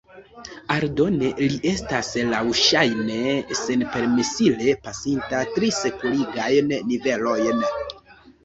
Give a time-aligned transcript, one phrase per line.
[0.75, 3.19] Aldone li estas laŭŝajne
[3.61, 7.63] senpermesile pasinta tri sekurigajn nivelojn.